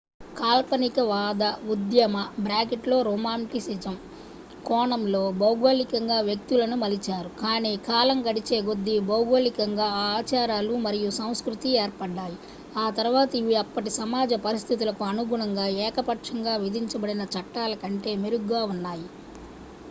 కాల్పనికవాద 0.35 1.41
ఉద్యమరొమాంటిసిజం 1.73 2.95
కోణంలో 4.65 5.21
భౌగోళికంగా 5.37 6.17
వ్యక్తులను 6.27 6.77
మలిచారు 6.81 7.29
కానీ 7.41 7.73
కాలం 7.87 8.17
గడిచే 8.27 8.59
కొద్దీ 8.67 8.95
భౌగోళికంగా 9.07 9.89
ఆ 9.97 10.07
ఆచారాలు 10.15 10.73
మరియు 10.87 11.11
సంస్కృతి 11.19 11.69
ఏర్పడ్డాయి 11.83 12.37
ఆ 12.77 12.87
తర్వాత 12.97 13.31
ఇవి 13.35 13.55
అప్పటి 13.63 13.93
సమాజ 13.99 14.41
పరిస్థితులకు 14.41 15.05
అనుగుణంగా 15.11 15.67
ఏకపక్షంగా 15.85 16.55
విధించబడిన 16.65 17.25
చట్టాల 17.35 17.75
కంటే 17.83 18.13
మెరుగ్గా 18.17 18.63
ఉన్నాయి 18.73 19.07